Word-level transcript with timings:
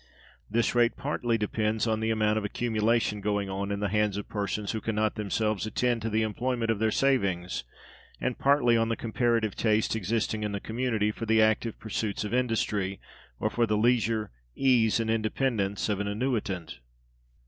This 0.49 0.73
rate 0.73 0.97
partly 0.97 1.37
depends 1.37 1.85
on 1.85 1.99
the 1.99 2.09
amount 2.09 2.39
of 2.39 2.43
accumulation 2.43 3.21
going 3.21 3.51
on 3.51 3.71
in 3.71 3.81
the 3.81 3.89
hands 3.89 4.17
of 4.17 4.27
persons 4.27 4.71
who 4.71 4.81
can 4.81 4.95
not 4.95 5.13
themselves 5.13 5.67
attend 5.67 6.01
to 6.01 6.09
the 6.09 6.23
employment 6.23 6.71
of 6.71 6.79
their 6.79 6.89
savings, 6.89 7.65
and 8.19 8.39
partly 8.39 8.75
on 8.75 8.89
the 8.89 8.95
comparative 8.95 9.53
taste 9.55 9.95
existing 9.95 10.41
in 10.41 10.53
the 10.53 10.59
community 10.59 11.11
for 11.11 11.27
the 11.27 11.39
active 11.39 11.77
pursuits 11.77 12.23
of 12.23 12.33
industry, 12.33 12.99
or 13.39 13.51
for 13.51 13.67
the 13.67 13.77
leisure, 13.77 14.31
ease, 14.55 14.99
and 14.99 15.11
independence 15.11 15.87
of 15.87 15.99
an 15.99 16.07
annuitant. 16.07 16.79